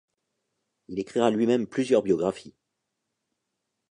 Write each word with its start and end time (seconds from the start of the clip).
Il 0.87 0.97
écrira 0.97 1.29
lui-même 1.29 1.67
plusieurs 1.67 2.01
biographies. 2.01 2.55